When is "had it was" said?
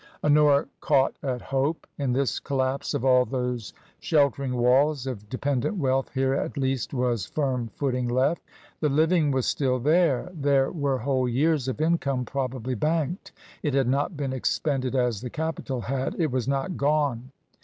15.81-16.47